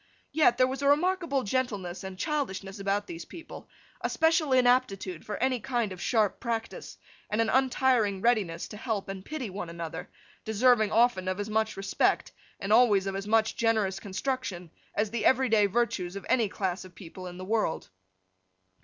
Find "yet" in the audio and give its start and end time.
0.31-0.57